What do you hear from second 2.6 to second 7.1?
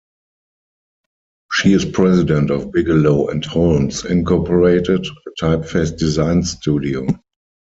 Bigelow and Holmes Incorporated a typeface design studio.